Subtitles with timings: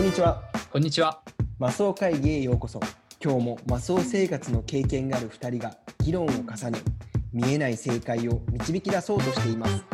[0.00, 0.42] こんにちは。
[0.72, 1.20] こんにちは。
[1.58, 2.80] マスオ会議へようこそ。
[3.22, 6.78] 今日もマスオ生活の経験がある2人が議論を重ね、
[7.34, 9.84] 見えない正解を導き出そうとしています。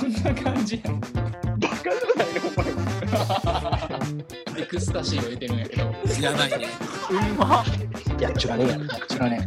[0.00, 0.98] こんな感じやん。
[0.98, 1.08] バ
[1.68, 2.52] カじゃないのお
[4.54, 5.82] 前エクスタシーを得てるんやけど。
[6.22, 6.68] やばいね。
[7.10, 7.64] うんま
[8.18, 8.86] いや、ちゅらねえやろ。
[8.86, 9.46] こちらね。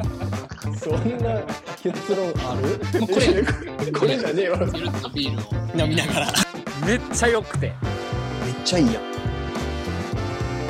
[0.77, 1.41] そんな
[1.81, 2.79] 結論ある？
[3.07, 4.59] これ、 これじゃねえわ。
[5.11, 6.48] ビールを飲みながら。
[6.89, 7.67] めっちゃ良くて。
[7.67, 9.03] めっちゃいいやん。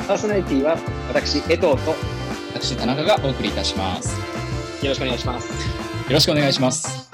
[0.06, 0.76] パーソナリティは
[1.08, 1.76] 私、江藤とよ
[2.52, 4.20] 私、田中がお送りいたします。
[4.88, 5.48] ろしくお願いします。
[5.48, 5.54] よ
[6.10, 7.10] ろしくお願いします。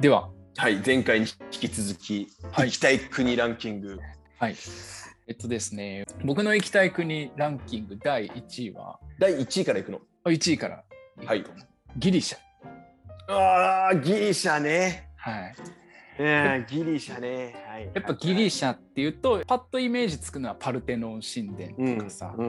[0.00, 4.00] では、はい、前回に引き続き、はい行きたい国ランキング。
[4.40, 4.56] はい。
[5.28, 10.00] えっとですね、僕の行きたい国ランキング第1位は、第1位からいくの。
[10.24, 10.82] 1位から
[11.24, 11.44] はい
[11.98, 12.38] ギリシャ。
[13.32, 15.10] ああ、ギリシャね。
[15.16, 15.54] はい。
[16.18, 17.54] えー、ギリシャね。
[17.68, 17.90] はい。
[17.94, 22.46] やっぱギリシャっていうとパッとイメージつくのはパルテノン神殿とかさ、うん、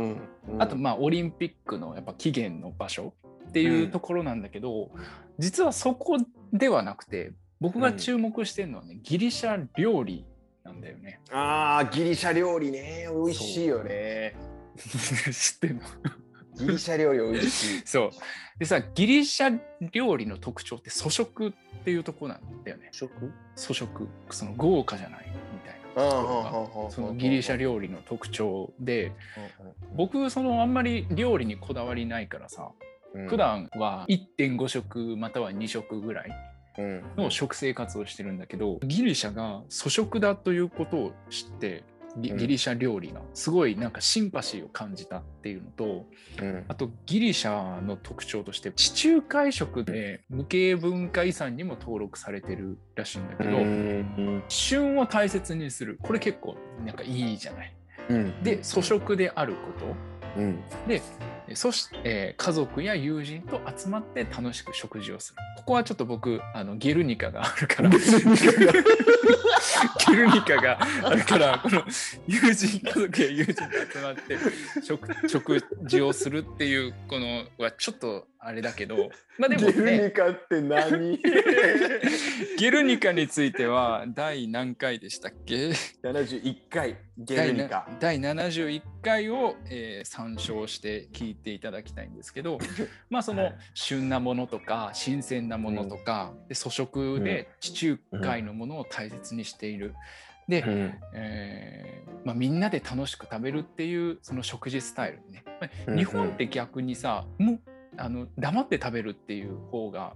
[0.47, 3.13] うんあとまあオリンピックのやっぱ起源の場所
[3.49, 4.91] っていうところなんだけど、
[5.37, 6.17] 実はそこ
[6.51, 10.25] ではなくて僕が注目してるのはね、ギリシャ料理
[10.63, 11.19] なんだよね。
[11.31, 13.07] ああ、ギリシャ料理ね。
[13.09, 14.35] 美味しいよね。
[14.77, 15.81] 知ってんの？
[16.55, 17.81] ギリシャ料理美味しい。
[17.87, 18.11] そう。
[18.59, 19.59] でさギリシャ
[19.91, 21.51] 料理の特徴って粗食っ
[21.83, 22.89] ていうところなんだよね。
[22.91, 23.31] 食？
[23.55, 24.07] 粗食。
[24.29, 26.11] その豪華じゃないみたいな。
[26.11, 26.91] ところが。
[26.91, 29.11] そのギリシャ料理の特徴で
[29.95, 32.71] 僕そのあんまり料理にこだわりないからさ
[33.15, 36.31] 理普、段は1.5食または2食ぐらい
[36.79, 37.03] うん。
[37.17, 41.83] の食生活をしてるんだけどギリシャが粗食だということを知って
[42.17, 46.05] ギリシャ料理がすごいなんかシンパシーを感じたっていうのと
[46.41, 46.65] うん。
[46.67, 54.43] あとギリシャの特徴として地中海食で無形文化遺産にも登録されてるらしいんだけど、うん。
[54.47, 55.97] 旬を大切にする。
[56.01, 57.75] これ結構なんかいいじゃない。
[58.09, 58.43] うん。
[58.43, 60.41] で粗食であること。
[60.41, 60.59] うん。
[60.87, 61.01] で
[61.55, 65.37] そして、えー家族や友人と集まって楽しく食事をする。
[65.57, 67.89] ここはちょっと僕あのゲルニカがあるから。
[70.07, 71.83] ゲルニカがあるからこの
[72.27, 73.61] 友人家族や友人と
[73.93, 74.37] 集まって
[74.83, 79.09] 食食事をするっていうこのはちょっとあれだけど。
[79.37, 81.19] まあでもゲルねニカって何？
[82.57, 85.69] ゲルニカについては第何回でしたっけ
[86.03, 87.87] ?71 回ゲルニカ。
[87.99, 92.59] 第な第71回を、えー参照して聞いていただきたいんですけど。
[93.09, 99.95] まあその旬なものとか新鮮なものとか、で粗食で地中海のものを大切にしている。
[100.47, 100.93] で、うん。
[101.13, 105.43] えーまあ、みんなで楽しく食べるっていうその食事スタイルね。
[105.95, 107.59] 日本って逆にさもう
[107.97, 110.13] あの黙って食べるっていう方が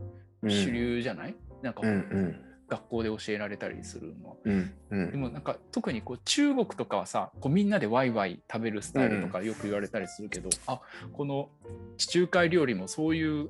[0.48, 2.42] 主流じゃない、なんかうんうん。
[2.70, 4.36] 学校で教えられたりするのは。
[4.44, 5.12] うんうん。
[5.12, 10.82] でもなんか特にこう中国とかはさこうみんなでワイワイ食べるスタイルとかよく言われたりするけど、あ
[11.14, 11.50] この
[11.98, 13.50] 地中海料理もそういう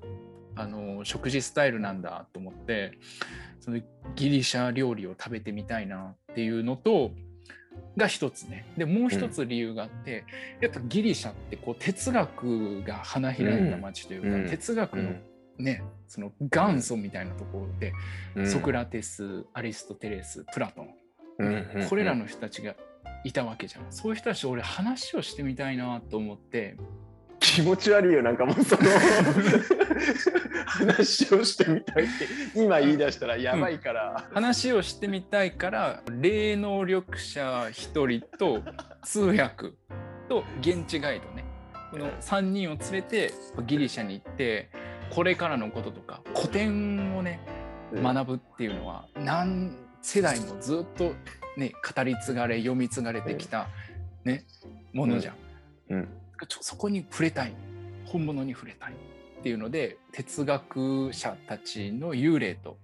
[0.55, 2.97] あの食事スタイルなんだと思って
[3.59, 3.79] その
[4.15, 7.11] ギリシャ料理を食べてみたいなっていうのと
[7.95, 8.65] が一つね。
[8.77, 10.25] でもう一つ理由があって、
[10.61, 14.49] やっぱギリシャってこう哲学が花開いた街というか、うん。
[14.49, 15.15] 哲学の
[15.57, 17.93] ね、その元祖みたいなところで、
[18.35, 18.47] うん。
[18.49, 20.89] ソクラテスアリストテレスプラトン
[21.39, 21.87] うんうん。
[21.89, 22.75] これらの人たちが
[23.23, 23.85] いたわけじゃん。
[23.89, 26.77] そういう人たちと俺話をしてみたいなと思って、
[27.55, 28.83] 気持ち悪いよなんかもうその。
[30.65, 38.61] 話をしてみたいって今言い出したらやばいから、話をしてみたいから、霊能力者1人と
[39.03, 39.71] 通訳
[40.29, 41.45] と現地ガイドね、
[41.91, 43.33] この3人を連れて
[43.65, 44.69] ギリシャに行って、
[45.09, 47.39] これからのこととか古典をね、
[47.93, 51.13] 学ぶっていうのは何世代もずっと
[51.55, 53.67] ね語り継がれ読み継がれてきた
[54.25, 54.45] ね
[54.93, 55.35] ものじゃん。
[55.89, 56.03] うん。
[56.03, 56.26] ちょ
[56.61, 57.55] そこに触れたい。
[58.07, 62.77] 本物に触れたいっていうので哲学者たちの幽霊と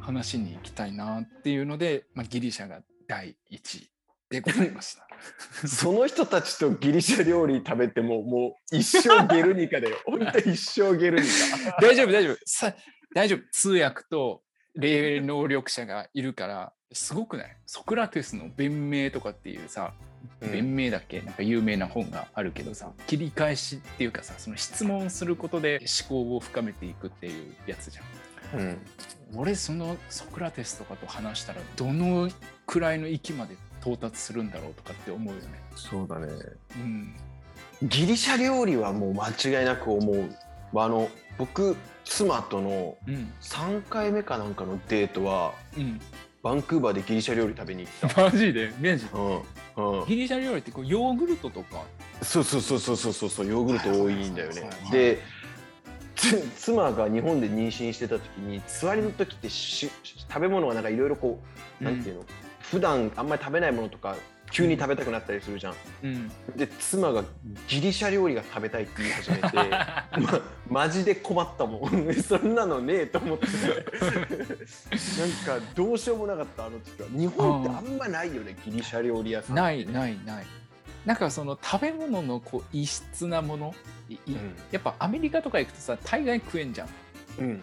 [0.00, 3.88] 話しに行きたいなっていうので、まあ、ギリシャが第一位
[4.30, 5.06] でございました。
[5.66, 9.96] その人たちとギリシャ料理食べてももう一生ゲルニカだよ。
[10.04, 11.80] 本当一生ゲルニカ。
[11.80, 12.38] 大丈夫大丈夫。
[12.44, 12.74] さ
[13.14, 13.40] 大丈夫。
[13.52, 14.42] 通訳と
[14.74, 17.56] 霊能力者がいるからすごくない？
[17.66, 19.92] ソクラテスの弁明とかっていうさ
[20.40, 21.20] 弁明だっけ？
[21.20, 28.02] なんか有名な本があるけどさ切り返しっていうかさその質問することで思考を深めていくっていうやつじゃ
[28.56, 28.60] ん。
[28.60, 28.78] うん。
[29.36, 32.30] 俺そのソクラテスとかと話したらどの
[32.66, 35.48] くらいの域まで到達するんだろうとかって思うよね。
[35.74, 36.28] そうだね。
[36.76, 37.14] うん、
[37.82, 40.30] ギリシャ料理はもう間違いなく思う。
[40.72, 43.32] まあ、あの僕妻とのうん。
[43.40, 46.00] 3回目かなんかのデートはうん
[46.44, 48.22] バンクーバーでギリシャ料理食べに行った。
[48.22, 48.66] マジで？
[48.66, 51.82] うんうん、ギリシャ料理ってこうヨーグルトとか？
[52.20, 54.70] そうそうそうそうそうそうヨーグルト多いんだよね。
[54.92, 55.22] で
[56.14, 61.40] つ妻が日本で妊娠してた時に座りの時ってし食べ物がなんかいろいろこ
[61.80, 62.24] うなんていうの、
[62.60, 64.14] 普段あんまり食べないものとか
[64.50, 65.74] 急に食べたくなったりするじゃん。
[66.04, 66.28] うん。
[66.56, 67.24] で妻が
[67.66, 72.14] ギリシャ料理が食べたいって言い始めて ま、マジで困ったもん。
[72.22, 73.46] そんなのねえと思って。
[73.46, 73.62] な
[75.56, 77.08] んかどうしようもなかったあの時は。
[77.10, 80.46] 日本ってあんまないよねギリシャ料理屋さんないないない。
[81.04, 83.74] なんかその食べ物のこう異質なもの？
[84.08, 84.18] いい
[84.70, 86.88] やっぱアメリカとか行くとさ大概食えんじゃん。
[87.38, 87.60] うんうんうん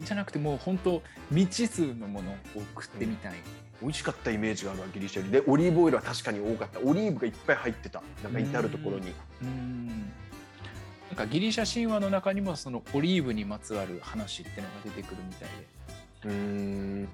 [0.00, 2.36] じゃなくてもう本当未知数のものを
[2.74, 3.34] 食ってみたい、
[3.80, 6.80] 美味しかったイメージがあるわギリシャ料理でオリーブオイルは確かに多かった。
[6.80, 8.02] オリーブがいっぱい入ってた。
[8.22, 9.12] なんか至る所に。
[9.42, 9.86] うん。
[9.86, 9.92] な
[11.14, 16.28] んかギリシャ神話の中にもそのオリーブにまつわる話ってのが出てくるみたいで。
[16.28, 16.32] うー
[17.04, 17.08] ん。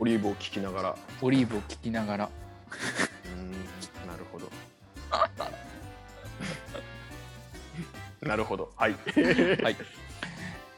[0.00, 0.96] オリーブを聞きながら。
[1.20, 2.24] オリーブを聞きながら。
[2.26, 3.50] うーん。
[4.08, 4.50] なるほど。
[8.26, 8.72] なるほど。
[8.76, 8.96] はい。
[9.62, 9.76] はい。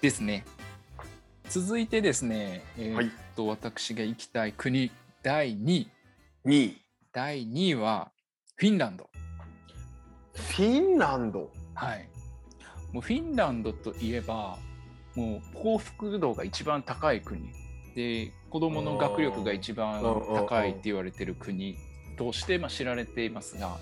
[0.00, 0.44] ですね
[1.50, 5.90] 続いてですねえーっと、私が行きたい国第2位。
[6.46, 6.80] 2位。
[7.12, 8.12] 第2位は
[8.54, 9.10] フィンランド。
[10.32, 11.50] フィンランド？
[11.74, 12.08] はい。
[12.92, 14.58] もうフィンランドといえば
[15.16, 17.50] もう幸福度が一番高い国。
[17.96, 21.76] で子どもの学力が一番高いって言われてる国。
[22.16, 23.76] としてまあ知られていますが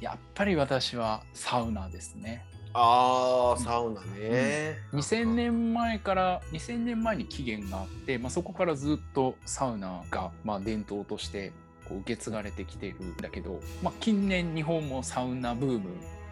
[0.00, 2.44] やっぱり私はサウナですね
[2.74, 11.52] あーサウナね、2000年前から2000年前に起源があって、まあ、そこからずっとサウナがまあ伝統として
[11.88, 15.90] こう受け継がれてきているんだけど、まあ、近年日本もサウナブーム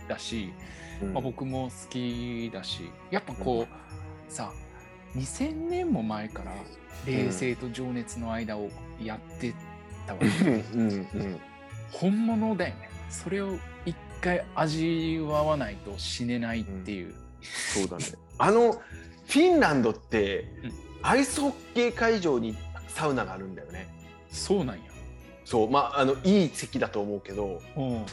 [0.09, 0.53] だし、
[1.03, 1.15] うん。
[1.15, 4.53] まあ、僕も好きだしやっぱこう、さ
[5.15, 6.53] 2000年も前から
[7.07, 8.69] 冷静と情熱の間を
[9.03, 9.55] やって
[10.07, 10.81] たわけ、うん。
[10.81, 11.41] うん。
[11.93, 12.91] 本物だよね。
[13.09, 17.15] それを一回味わわないと死ねないっていう、
[17.75, 18.05] そうだね。
[18.39, 20.73] あのフィンランドって、うん。
[21.03, 22.57] アイスホッケー会場に
[22.89, 23.89] サウナがあるんだよね。
[24.31, 24.83] そうなんや。
[25.45, 28.07] そうまああのいい席だと思うけどうん。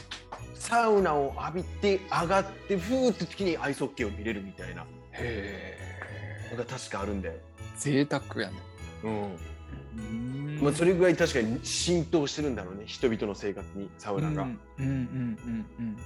[0.54, 4.84] サウナを浴びて上がってふーって時にアイスホッケーを見れるみたいな。
[5.12, 5.78] へ
[6.50, 7.40] のが確かあるんだよ、え
[7.76, 8.56] 贅沢やね。
[9.02, 9.22] うん。
[9.96, 15.96] うんまあ、それぐらい確かに浸透してるんだろうね人々の生活にサウナが、うんうんうんうんうん。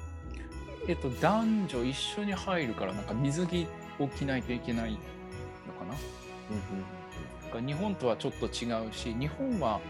[0.88, 3.69] えっと男女一緒に入るからなんか水着
[4.00, 4.99] を着ないといけないの
[5.75, 5.94] かな？
[7.52, 9.81] なんか日本とはちょっと違うし日本は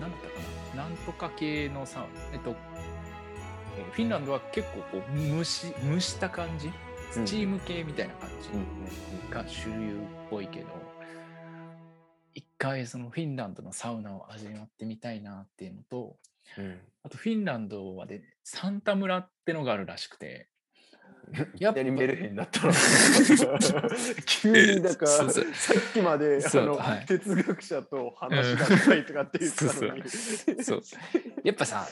[0.00, 0.84] 何だったかな？
[0.84, 2.54] なんとか系のさえっと
[3.76, 6.70] えーフィンランドは結構こう蒸し蒸した感じ？
[7.10, 8.48] スチーム系みたいな感じ
[9.34, 11.01] が主流っぽいけど、一
[12.62, 16.16] 回そのフィンランドのサウナを味わってみたいなっていうのと
[16.58, 16.78] うん。
[17.02, 20.48] あとフィンランドはでサンタ村ってのがあるらしくて
[21.58, 22.72] やっぱやりメルヘンだったの。
[24.26, 25.44] 急になんかそうそう。
[25.54, 27.06] さっきまであの、はい。
[27.06, 30.02] 哲学者と話がしたいとかって言ってたのに、
[30.62, 30.82] そう
[31.44, 31.88] やっぱさ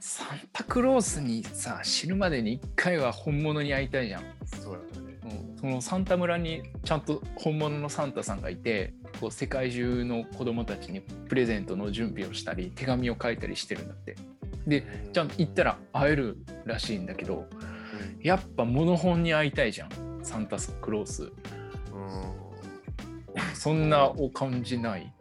[0.00, 4.24] サンタクロースにさ死ぬまでに一回は本物に会いたいじゃん。
[4.46, 5.18] そうね。
[5.24, 5.58] うん。
[5.58, 14.16] そのサンタ村にちゃんと本物のサンタさんがいてこう世界中の子供たちにプレゼントの準備をしたり手紙を書いたりしてるんだって。
[14.66, 17.46] でちゃんと行ったら会えるらしいんだけど
[18.20, 19.90] やっぱモノ本に会いたいじゃん。
[20.22, 21.30] サンタクロース。
[23.54, 25.12] そんなお感じない？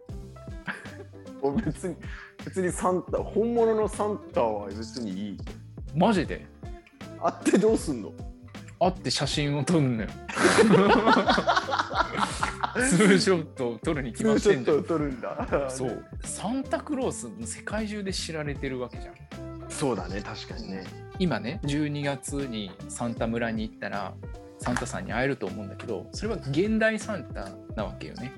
[1.44, 1.58] うん。
[1.64, 1.96] 別に
[2.44, 5.38] 別にサンタ本物のサンタは別にいい。
[5.96, 6.48] マジで？
[7.22, 8.12] 会ってどうすんの？
[8.80, 10.10] 会って写真を撮るのよ
[12.76, 14.84] ツーショットを撮るに決まってんじゃん。
[14.84, 15.70] 撮るんだ。
[15.70, 16.04] そう。
[16.24, 19.16] サンタクロース世界中で知られてるわけじゃん。
[19.70, 20.84] そうだね確かにね。
[21.20, 24.14] 今ね12月にサンタ村に行ったら
[24.60, 28.32] サンタさんに会えると思うんだけどそれは現代サンタなわけよね。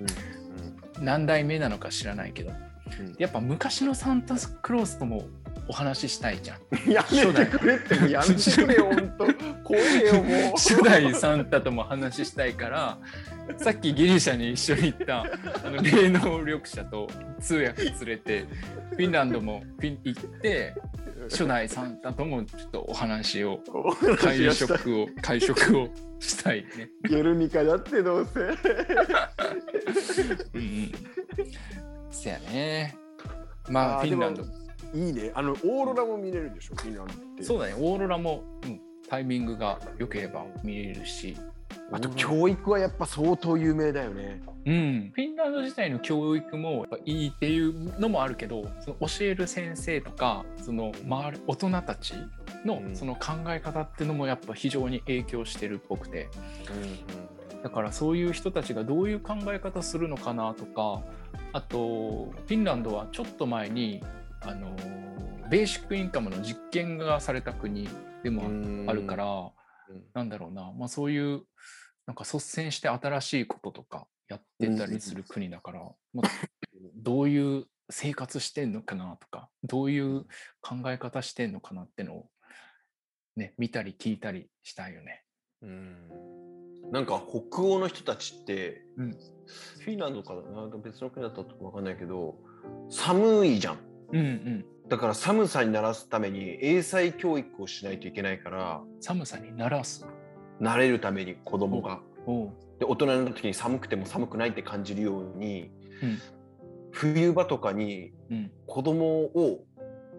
[0.99, 2.51] 何代目なのか知らないけど。
[2.99, 3.15] うん。
[3.17, 5.27] やっぱ昔のサンタクロースとも
[5.67, 6.91] お話ししたいじゃん。
[6.91, 9.25] やめてくれってやめてくれよ本当
[9.63, 10.51] 怖えよもう。
[10.57, 12.97] 初代サンタとも話したいから
[13.55, 15.25] さっきギリシャに一緒に行ったあ
[15.69, 17.07] の霊能力者と
[17.39, 18.45] 通訳連れて
[18.91, 20.75] フィンランドもフィン行って
[21.29, 23.59] 初代サンタともちょっとお話を
[24.19, 25.89] 会食を会食を
[26.19, 26.89] したいね。
[27.09, 28.39] ゲルニカだってどうせ
[30.53, 30.91] うんうん。
[32.09, 32.95] せやね。
[33.69, 34.49] まあフィンランドで。
[34.93, 37.73] いいねあのオーロラも見れるでしょフィンランドってそうだね。
[37.77, 41.35] オーロラも、うん、タイミングが良ければ見れるし、
[41.91, 44.41] あと教育はやっぱ相当有名だよね。
[44.65, 52.13] うん、フィンランド自体の教育もやっぱいいっていうのもあるけどその教える先生とかその周り大人たち
[52.65, 52.95] のうん。
[52.95, 56.29] その考え方っていうのもやっぱ非常に影響してるっぽくて。
[57.63, 61.01] だからそういう人たちがどういう考え方するのかなとか
[61.53, 64.01] あとフィンランドはちょっと前に
[64.41, 64.69] あの
[65.49, 67.89] ベーシックインカムの実験がされた国
[68.23, 68.43] でも
[68.89, 70.03] あるから、うん。
[70.13, 71.41] なんだろうな、まあ、そういう
[72.07, 75.81] なんか率先して新しいこととかやってたりする国だから、
[76.13, 76.29] まあ
[76.95, 80.25] どういう生活してんのかなとかどういう
[80.61, 82.29] 考え方してんのかなってのを、
[83.35, 85.23] ね、見たり聞いたりしたいよね。
[85.61, 86.09] うん
[86.91, 89.17] なんか北欧の人たちって、うん
[89.79, 92.35] フィンランドかななんか別の国だったかわかんないけど
[92.89, 93.77] 寒いじゃん。
[94.11, 100.05] うんうん、だから寒さに慣らすために英才教育をしないといけないから寒さに慣らす？
[100.61, 101.99] 慣れるために子供が。
[102.79, 105.71] で大人になった時に寒くても寒くないって感じるように、
[106.03, 106.19] うん。
[106.91, 108.51] 冬場とかにうん。
[108.65, 109.63] 子供を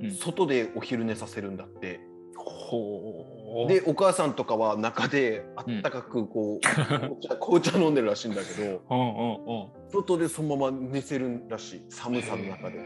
[0.00, 0.11] うん。
[0.12, 2.00] 外でお昼寝させるんだって。
[2.37, 3.68] ほう。
[3.68, 9.90] でお母さんとかは中であったかくこう、紅茶紅茶飲んでるらしいんだけどうんうんうん。
[9.90, 11.83] 外でそのまま寝せるらしい。
[11.88, 12.78] 寒さの中で。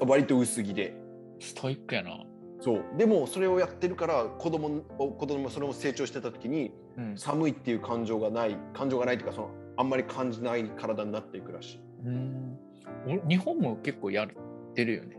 [0.00, 0.94] 割と薄着で。
[1.40, 2.18] ストイックやな。
[2.64, 2.84] そう。
[2.96, 7.18] でもそれをやってるから子供を子供もそれも成長してた時にうん。
[7.18, 11.80] 寒いっていう感情がない感情がないっていうかそのあんまり感じない体になっていくらしい。
[12.06, 12.58] うん。
[13.06, 14.28] お日本も結構やっ
[14.74, 15.18] てるよね。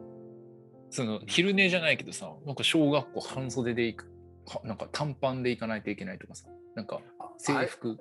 [0.89, 4.11] その昼寝じゃないけどさ、なんか小学校半袖で行く、
[4.47, 7.01] はなんか短パンで行かないといけないとかさ、なんか
[7.37, 7.97] 制服。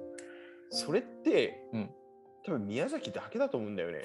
[0.71, 1.91] それって、うん
[2.47, 4.05] 多分宮崎だけだと思うんだよね。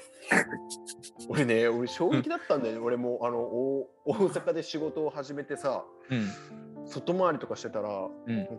[1.28, 6.86] 俺ね俺衝撃だったんだよね、俺もあの大 大阪で仕事を始めてさうん。
[6.86, 7.88] 外回りとかしてたら
[8.26, 8.36] うん。
[8.36, 8.54] なんか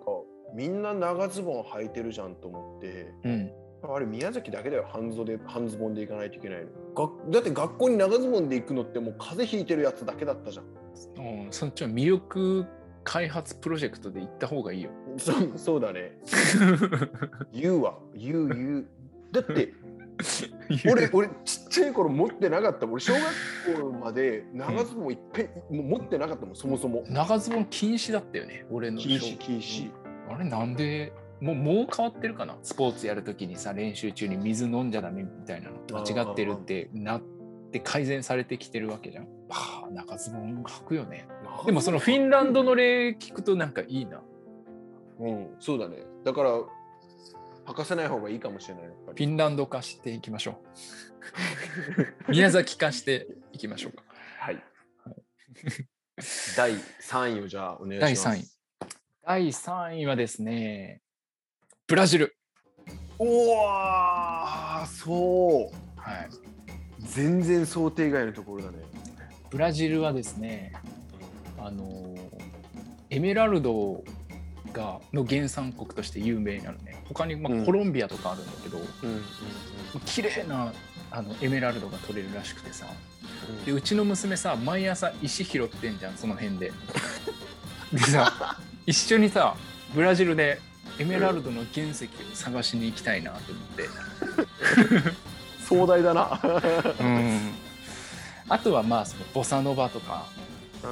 [0.53, 3.51] みんな長ズボン履いてるじゃんと思ってうん。
[3.83, 4.85] あれ宮崎だけだよ。
[4.87, 6.67] 半袖半ズボンで行かないといけないの。
[6.93, 10.65] がだって学校に長ズボンで行くのってもう風邪ひいてるやつだけだったじゃん。
[11.17, 12.65] うんそっちは魅力
[13.03, 14.91] 開発プロジェクトで行った方がいいよ。
[15.17, 16.19] そうそうだね。
[17.51, 17.97] 言うわ。
[18.13, 18.85] 言う言う
[19.31, 19.73] だって
[20.89, 27.03] 俺 俺ちっちゃい頃持ってなかった俺小学校まで長ズボンいっぺん、もう持ってなかったもんそもそも。
[27.07, 29.91] 長ズボン禁止だったよね、俺の禁小止禁止。
[30.29, 32.55] あれなんでもうもう変わってるかな？
[32.61, 37.21] スポーツやるときにさ練習中に水飲んじゃダメみたいなの間違ってるってなっ
[37.71, 39.23] て改善されてきてるわけじゃん。
[39.49, 41.27] はあ長ズボン履くよね。
[41.65, 44.21] でもそのフィンランドの例聞くとなんかいいな。
[45.19, 45.97] うんそうだね。
[46.23, 46.51] だから
[47.65, 50.61] 履かせない方がいいかもしれないフィンランド化していきましょ
[52.27, 52.31] う。
[52.31, 54.03] 宮崎化していきましょうか。
[54.39, 54.63] はい
[56.57, 58.61] 第3位をじゃあお願い第します3位。
[59.23, 61.01] 第3位はですね、
[61.87, 62.35] ブラジル。
[63.19, 66.29] おわーそうはい、
[66.99, 68.79] 全然想定外のところだね
[69.51, 70.73] ブラジルはですね、
[71.59, 72.15] あの
[73.11, 74.03] エメラルド
[74.71, 77.03] がの原産国として有名なのね。
[77.07, 77.65] 他に、まあうん。
[77.65, 78.83] コロンビアとかあるんだけど、うん。
[78.83, 79.21] うん。
[80.05, 80.73] 綺麗な
[81.11, 82.85] あのエメラルドが取れるらしくてさ。
[83.65, 86.71] でうちの娘さ毎朝石拾ってんじゃんその辺で。
[87.91, 89.55] でさ一緒にさ
[89.93, 90.59] ブラジルで
[90.99, 95.11] エメラルドの原石を探しに行きたいなと思って、
[95.67, 96.39] 壮大だな。
[96.99, 97.53] うん、
[98.49, 100.25] あとはまあそのボサノバとか、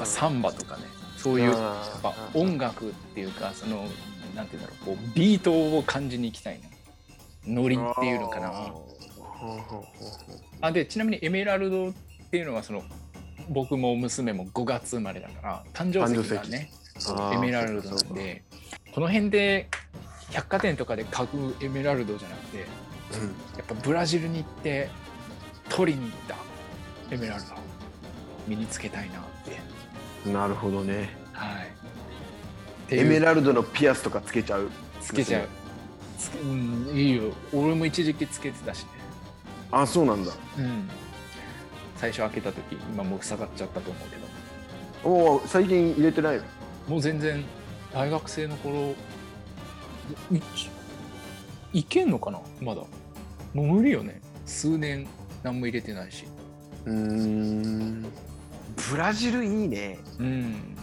[0.03, 0.83] サンバとかね
[1.21, 3.85] そういうやっぱ音楽っていうかその
[4.35, 6.69] なんていうんだろうこうビートを感じに行きたいな。
[7.47, 8.73] ノリっていうのかな。
[10.61, 11.93] あでちなみにエメラルドっ
[12.31, 12.83] ていうのはその
[13.49, 16.71] 僕も娘も5月生まれだから誕生石がね
[17.33, 18.43] エメラルドなんで
[18.93, 19.69] この辺で
[20.31, 21.29] 百貨店とかで買う
[21.63, 22.63] エメラルドじゃなくてや
[23.63, 24.89] っぱブラジルに行って
[25.69, 26.35] 取りに行った
[27.15, 27.47] エメラルド
[28.47, 29.57] 身につけたいなって
[30.25, 31.15] なるほどね。
[31.33, 31.61] は
[32.91, 32.95] い。
[32.95, 34.69] エメラルドのピアスとかつけちゃう？
[35.01, 35.47] つけちゃう。
[36.17, 37.31] つけうんいいよ。
[37.53, 38.89] 俺も一時期つけてたしね。
[39.71, 40.31] あそうなんだ。
[40.57, 40.89] うん。
[41.95, 44.27] 最初開けた時今もう塞がっちゃったと思うけど。
[45.03, 46.43] おお最近入れてないの？
[46.87, 47.43] もう全然
[47.93, 48.95] 大学生の頃
[50.31, 50.41] い
[51.73, 52.39] いけんのかな？
[52.61, 52.81] まだ。
[53.53, 54.19] もう無理よね。
[54.45, 55.07] 数年
[55.43, 56.25] 何も入れてないし。
[56.85, 58.05] うーん
[58.91, 59.99] ブラジルいいね。
[60.19, 60.75] うん。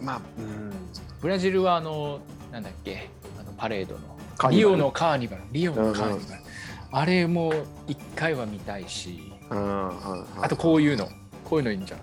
[0.00, 0.72] まあうん。
[1.20, 2.20] ブラジルはあの
[2.52, 3.08] なんだっけ？
[3.40, 4.50] あのパレードの。
[4.50, 5.42] リオのカーニバル。
[5.52, 6.42] リオのカーニバル、
[6.90, 7.52] あれも
[7.86, 9.32] 一回は見たいし。
[9.50, 11.08] あとこういうの。
[11.44, 12.00] こういうのいいんじゃん。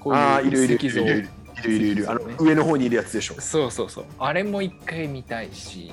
[0.00, 1.06] こうああいるいるい石像る。
[1.06, 2.10] いるいるいるいる。
[2.10, 3.40] あの上の方にいるやつでしょ。
[3.40, 4.04] そうそうそう。
[4.18, 5.92] あれも一回見たいし。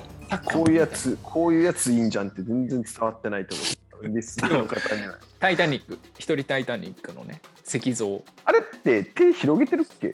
[0.52, 3.64] こういうやつこういうやついいんじゃんって全然伝わってないと思
[4.12, 4.16] う。
[4.16, 5.18] リスナーの方には。
[5.38, 5.98] タイタニック。
[6.18, 8.22] 一人タイタニックのね石像。
[8.44, 10.12] あれって手広げてるっけ？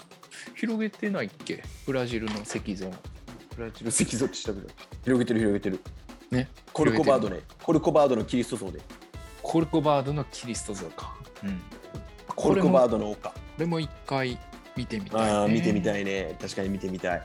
[0.55, 1.63] 広げてないっけ？
[1.87, 2.91] ブラジルの石像。
[3.57, 4.69] ブラジル石像ってしたけど
[5.05, 5.81] 広げてる広げてる。
[6.31, 6.49] ね？
[6.73, 7.41] コルコバードね。
[7.63, 8.81] コルコバードのキリスト像で。
[9.43, 11.15] コルコバードのキリスト像か。
[11.45, 11.61] うん。
[12.29, 13.29] コルコバードの丘。
[13.29, 14.39] これも一回
[14.75, 16.35] 見てみたい、ね、ああ見てみたいね。
[16.41, 17.23] 確かに見てみたい。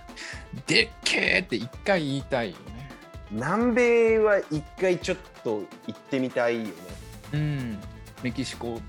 [0.66, 2.90] でっけーって一回言いたいよね。
[3.32, 6.74] 南米は一回ちょっと行ってみたいよね。
[7.34, 7.80] うん。
[8.24, 8.82] メキシコ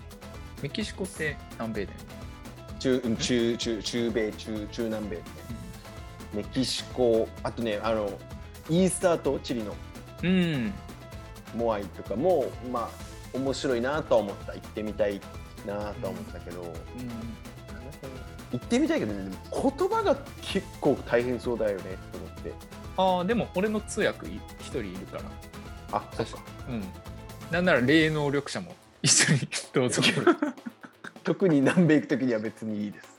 [0.63, 2.05] メキシコって南米だよね。
[2.79, 5.23] 中うん中中中米中中南米ね。
[6.35, 8.11] メキシコあとねあの
[8.69, 9.75] イースター島チリの。
[10.23, 10.73] うん。
[11.55, 14.53] モアイとかもまあ面白いなとは思った。
[14.55, 15.21] 行ってみたい
[15.67, 16.63] なとは思ったけど、
[18.53, 19.25] 行ってみたいけどね。
[19.25, 22.53] でも言葉が結構大変そうだよねと思って。
[22.97, 25.25] ああでも俺の通訳い一人いるから。
[25.93, 26.39] あそっか。
[26.69, 26.85] うん。
[27.51, 29.41] なんなら霊能力者も一緒に
[29.73, 30.03] どうぞ。
[31.25, 33.19] 特に南米行く時には別にいいです。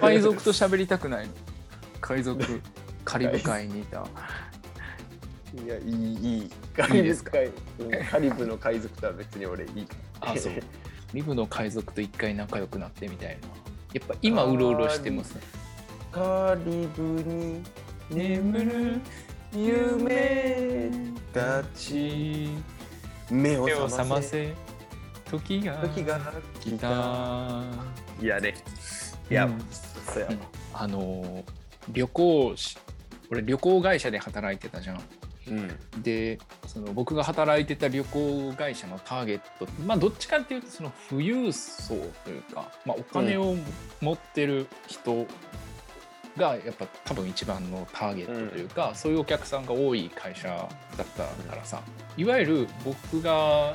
[0.00, 1.26] 海賊と喋りたくない。
[1.26, 1.32] の
[2.00, 2.42] 海賊
[3.04, 4.06] カリブ海にいた。
[5.64, 6.50] いやいいいい。
[6.74, 7.32] カいいですか？
[7.38, 7.50] 海
[7.98, 9.86] うんカリブの海賊とは別に俺いい。
[10.20, 10.52] あそう。
[11.12, 13.48] リブの海賊と一回仲良くなってみたいな。
[13.92, 15.42] やっぱ今うろうろしてますね。
[16.10, 17.62] カリブに
[18.10, 19.00] 眠る
[19.54, 20.90] 夢
[21.34, 22.48] たち
[23.30, 23.96] 目を覚ませ。
[23.96, 24.54] 覚ませ。
[25.30, 26.20] 時が時が
[26.60, 26.76] 来た。
[26.76, 27.62] 来た。
[28.20, 28.54] いやね。
[29.30, 30.34] いや、うんそうやわ。
[30.74, 31.44] あのー
[31.88, 32.78] 旅行し
[33.30, 35.02] 俺旅行会社で働いてたじゃん。
[35.48, 36.02] うん。
[36.02, 43.56] でその僕が働いてた旅行会社のターゲットまあどっちかっていうとその富裕層というか、まあ、お金を
[44.00, 45.26] 持ってる人
[46.36, 50.48] がやっぱ多分一番のターゲットというか、そういうお客さんが多い会社
[50.96, 51.82] だったからさ。
[52.16, 53.74] いわゆる僕が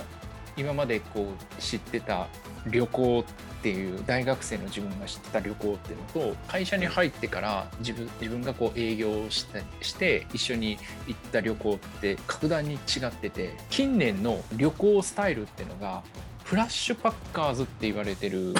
[0.57, 2.27] 今までこう知ってた
[2.65, 16.03] 旅行っていう大学生の自分が知ってた旅行っていうのと会社に入ってから自分自分がこう営業したして一緒に行った旅行って格段に違ってて近年の旅行スタイルっていうのが
[16.43, 18.53] フラッシュパッカーズって言われてる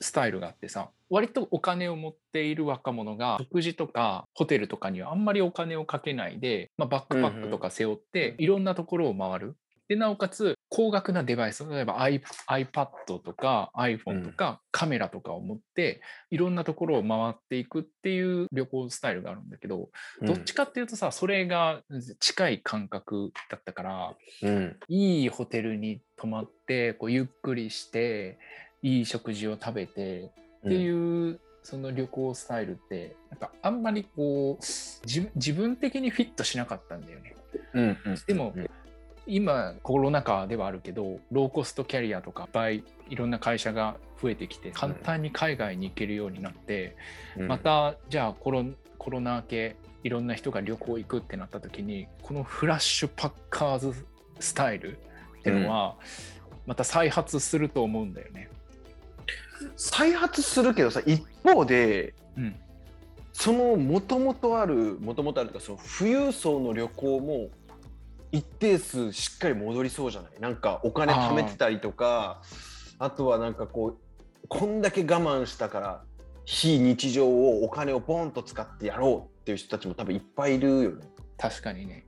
[0.00, 9.56] スタイルがあってさ割とお金を持っている若者が食事とかホテルとかにはあんまりお金をかけないで、まあ、バックパックとか背負っていろんなところを回る。
[9.88, 19.88] でなおかつ高額なデバイス例えば iPad とか iPhone とかカメラとかを持っていろんなところを回っていくっていう旅行スタイルがあるんだけど、
[20.20, 21.80] どっちかっていうとさそれが
[22.20, 24.76] 近い感覚だったからうん。
[24.88, 28.38] いいホテルに泊まってこうゆっくりして
[28.82, 30.30] いい食事を食べて
[30.66, 34.64] っていう、その旅行スタイルってなんかあんまりこう
[35.06, 37.36] 自分自分的にフィットしなかったんだよね。
[37.74, 38.16] うんうん。
[38.26, 38.70] でも、うん
[39.30, 46.96] 今コロナ禍ではあるけどローコストキャリアとかいっぱいいろんな会社が増えてきて簡単に海外に行けるようになって、
[47.36, 47.48] うん。
[47.48, 48.64] またじゃあコロ
[48.96, 53.92] コロナ明けいろんな人が旅行行くってなった時にこのフラッシュパッカーズ
[54.40, 55.96] スタイルっていうのは
[56.66, 58.48] また再発すると思うんだよね。
[59.76, 62.54] 再発するけどさ一方でうん、
[63.32, 67.48] そのもともとあるもともとあるというかその富裕層の旅行も
[68.30, 70.40] 一定数しっかり戻りそうじゃない？
[70.40, 72.42] なんかお金貯めてたりとか
[72.98, 76.02] あとはなんかこうこんだけ我慢したから
[76.44, 81.04] 非日常をお金をボンと使ってやろうっていう人たちも多分いっぱいいるよね。
[81.36, 82.06] 確かにね。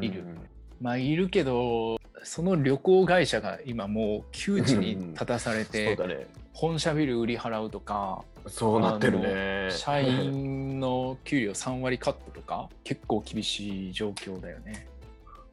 [0.00, 0.20] いる。
[0.20, 0.38] うん
[0.78, 6.26] まあいるけどその旅行会社が今もう窮地に立たされそうてだね。
[6.56, 9.68] 本社ビル売り払うとかそうなってるね。
[9.76, 14.88] 社員の給料3割カットとか結構厳しい状況だよね。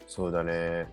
[0.08, 0.88] そうだね。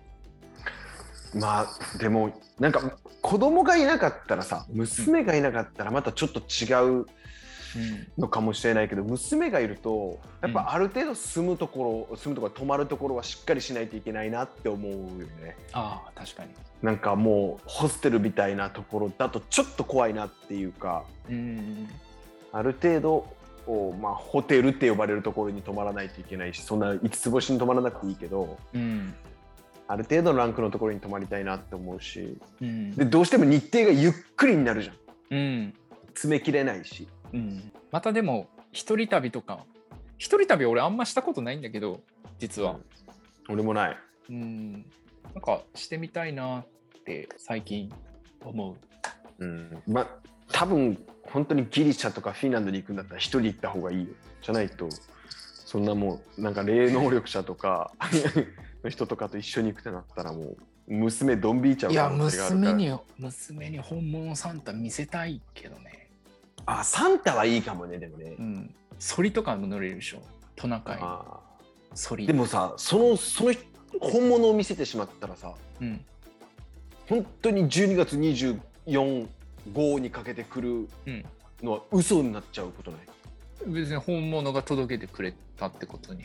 [1.33, 7.05] まあでもなんか子供がいなかったらさ娘がいなかったらまたちょっと違ううん
[8.17, 14.97] のかもしれないけど娘がいるとやっぱある程度住むところ、住むところ泊まるところはしっかりしないといけないなって思うよ
[15.41, 15.55] ね。
[15.73, 16.49] ああ確かに。
[16.81, 21.87] なんかもうホステルみたいなところだとちょっと怖いなっていうかうん
[22.51, 29.13] ある程度こうまあ、ホテルって呼ばれるところに泊まらないといけないしそんな5つ星に泊まらなくていいけどうん。
[29.87, 32.95] ある程度のランクのところに泊まりたいなって思うしうん。
[32.95, 34.95] でどうしても日程がゆっくりになるじゃん。
[35.37, 35.73] うん。
[36.07, 37.71] 詰めきれないしうん。
[37.91, 39.65] またでも一人旅とか
[40.17, 42.01] 一人旅俺あんましたことないんだけど
[42.39, 42.77] 実は。
[43.49, 43.97] 俺もない。
[44.29, 44.71] うん。
[44.73, 44.79] な
[45.39, 46.65] んかしてみたいなっ
[47.05, 47.91] て最近
[48.43, 48.71] 思
[49.39, 49.45] う。
[49.45, 49.83] うん。
[49.87, 50.07] まあ
[50.51, 54.07] 多分本当にギリシャとかフィンランドに行くんだったら一人行った方がいいよ。
[54.41, 54.89] じゃないと
[55.71, 57.93] そんなもうなんか霊能力者とか
[58.83, 66.00] の人とかと一緒に行くってなったらもう娘ドン引いちゃういや娘に娘に本物サンタ見せたいけどね
[66.79, 68.75] あサンタはいいかもねでもね、うん。
[68.99, 70.21] ソリとかも乗れるでしょ。
[70.55, 70.97] トナカイ。
[71.01, 71.39] あ
[71.93, 73.53] ソリーでもさそのその
[73.99, 76.05] 本物を見せてしまったらさうん。
[77.09, 79.27] 本当に12月24
[79.73, 81.25] 号にかけてくるうん。
[81.61, 83.01] のは嘘になっちゃうことない？
[83.67, 86.23] 別に本物が届けてくれたってことに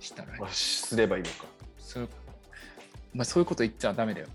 [0.00, 0.42] したらいい。
[0.42, 1.44] あすればいいのか。
[1.78, 2.08] そう。
[3.12, 4.26] まあ、そういうこと言っちゃダメだよ。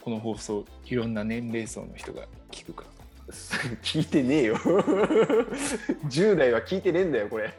[0.00, 2.88] この放送いろんな年齢層の人が聞くから
[3.82, 4.56] 聞いてねえよ。
[6.06, 7.46] 10代は聞いてねえんだよこれ。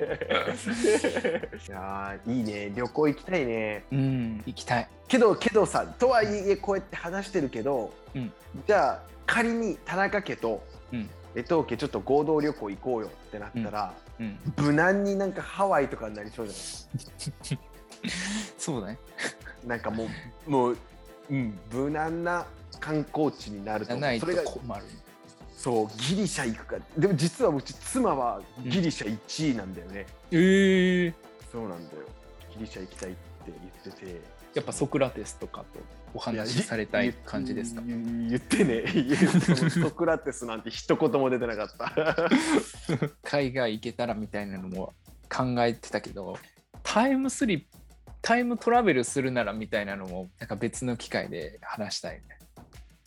[1.67, 2.71] いやーいいね。
[2.73, 3.83] 旅行行きたいね。
[3.91, 4.87] うん行きたい。
[5.07, 8.31] けどけどさとはいえこうやって話してるけど、うん。
[8.65, 11.09] じゃあ仮に田中家とうん。
[11.35, 14.39] 江藤家ちょっと合同旅行行こうよってなったら、うん。
[14.55, 17.57] 無難になんかハワイとかになりそうじゃ
[18.57, 18.99] そうだね。
[19.65, 20.07] ないなんかも
[20.47, 20.77] うもう、
[21.29, 22.45] うん、無難な
[22.79, 24.85] 観光地になるとそれが困る
[25.57, 26.77] そうギリシャ行くか。
[26.97, 31.13] でも実はうち妻はギリシャ1位なんだよね、ええ。
[31.51, 32.03] そうなんだよ。
[32.53, 34.21] ギリシャ行きたいって言ってて。
[34.53, 35.79] やっぱソクラテスとかと
[36.13, 37.81] お話しされたい感じですか？
[37.81, 38.85] 言ってね。
[39.69, 42.29] ソクラテスなんて一言も出てなかった。
[43.23, 44.93] 海外行けたらみたいなのも
[45.29, 46.37] 考えてたけど
[46.83, 47.65] タイムスリップ
[48.21, 52.23] タイムトラベルするならみたいなのもなんか別の機会で話したいね。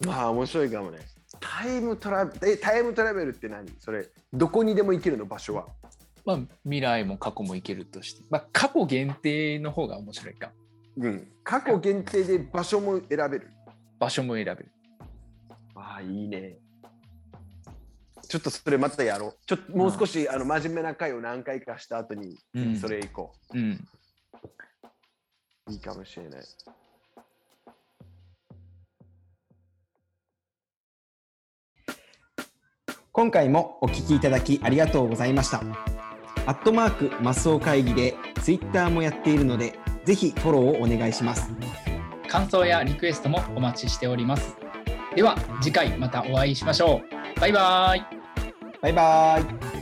[0.06, 0.98] まあ面白いかもね
[1.40, 3.66] タイムトラベえタイムトラベルって何？
[3.80, 5.24] それどこにでも行けるの？
[5.24, 5.66] 場所は？
[6.24, 10.52] まあ未来も過去も行けるとして、まあ、過去限定の方が面白いか。
[10.98, 11.26] うん。
[11.42, 13.50] 過去限定で場所も選べる。
[13.98, 14.68] 場所も選べる。
[15.74, 16.58] ああいいね。
[18.28, 19.36] ちょっとそれまたやろう。
[19.46, 22.76] ちょっともう少し、あの真面目な回を何回かした後にうん。
[22.76, 23.58] それ行こう。
[23.58, 23.88] ん。
[25.68, 26.42] う、いいかもしれない
[33.12, 35.62] 今回もお聞きいただきありがとうございました。
[36.46, 41.50] アットマークマスオ会議でツイッターもやっているので、ぜひフォローをお願いします。
[42.28, 44.56] 感想やリクエストもお待ちしております。
[45.16, 47.02] では次回またお会いしましょ
[47.36, 47.40] う。
[47.40, 48.06] バイバイ。
[48.80, 49.40] バイバ
[49.76, 49.79] イ。